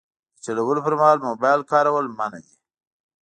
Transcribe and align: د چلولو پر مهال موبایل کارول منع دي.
د 0.35 0.37
چلولو 0.45 0.79
پر 0.85 0.93
مهال 0.99 1.17
موبایل 1.27 1.61
کارول 1.71 2.05
منع 2.17 2.39
دي. 2.45 2.55